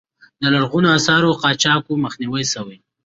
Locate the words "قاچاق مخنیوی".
1.41-2.43